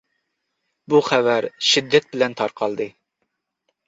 بۇ 0.93 1.01
خەۋەر 1.09 1.47
شىددەت 1.71 2.07
بىلەن 2.13 2.33
تارقالدى، 2.39 2.89